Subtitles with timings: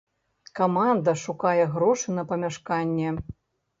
[0.59, 3.09] Каманда шукае грошы на памяшканне.